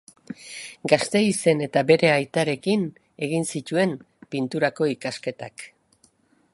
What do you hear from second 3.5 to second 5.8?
zituen Pinturako ikasketak.